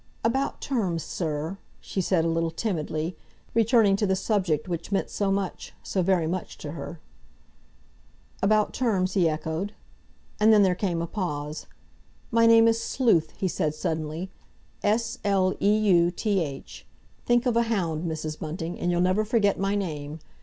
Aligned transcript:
"About 0.23 0.61
terms, 0.61 1.03
sir?" 1.03 1.59
she 1.79 2.01
said 2.01 2.25
a 2.25 2.27
little 2.27 2.49
timidly, 2.49 3.15
returning 3.53 3.95
to 3.97 4.07
the 4.07 4.15
subject 4.15 4.67
which 4.67 4.91
meant 4.91 5.11
so 5.11 5.29
much, 5.31 5.73
so 5.83 6.01
very 6.01 6.25
much 6.25 6.57
to 6.57 6.71
her. 6.71 6.99
"About 8.41 8.73
terms?" 8.73 9.13
he 9.13 9.29
echoed. 9.29 9.73
And 10.39 10.51
then 10.51 10.63
there 10.63 10.73
came 10.73 11.03
a 11.03 11.05
pause. 11.05 11.67
"My 12.31 12.47
name 12.47 12.67
is 12.67 12.81
Sleuth," 12.81 13.33
he 13.37 13.47
said 13.47 13.75
suddenly,—"S 13.75 15.19
l 15.23 15.53
e 15.61 15.77
u 15.77 16.09
t 16.09 16.39
h. 16.41 16.87
Think 17.27 17.45
of 17.45 17.55
a 17.55 17.61
hound, 17.69 18.09
Mrs. 18.09 18.39
Bunting, 18.39 18.79
and 18.79 18.89
you'll 18.89 19.01
never 19.01 19.23
forget 19.23 19.59
my 19.59 19.75
name. 19.75 20.17